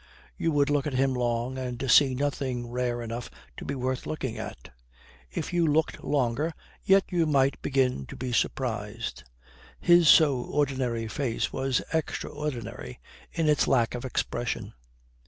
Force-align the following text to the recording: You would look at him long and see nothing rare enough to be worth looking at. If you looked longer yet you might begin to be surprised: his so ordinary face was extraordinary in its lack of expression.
You 0.35 0.51
would 0.53 0.71
look 0.71 0.87
at 0.87 0.93
him 0.95 1.13
long 1.13 1.59
and 1.59 1.85
see 1.91 2.15
nothing 2.15 2.65
rare 2.67 3.03
enough 3.03 3.29
to 3.57 3.65
be 3.65 3.75
worth 3.75 4.07
looking 4.07 4.35
at. 4.39 4.71
If 5.29 5.53
you 5.53 5.67
looked 5.67 6.03
longer 6.03 6.55
yet 6.83 7.03
you 7.11 7.27
might 7.27 7.61
begin 7.61 8.07
to 8.07 8.15
be 8.15 8.31
surprised: 8.33 9.25
his 9.79 10.09
so 10.09 10.39
ordinary 10.41 11.07
face 11.07 11.53
was 11.53 11.83
extraordinary 11.93 12.99
in 13.31 13.47
its 13.47 13.67
lack 13.67 13.93
of 13.93 14.03
expression. 14.03 14.73